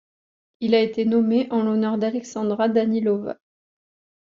Il 0.61 0.73
a 0.73 0.79
été 0.79 1.05
nommé 1.05 1.47
en 1.51 1.61
l'honneur 1.61 1.99
d'Alexandra 1.99 2.67
Danilova. 2.69 3.37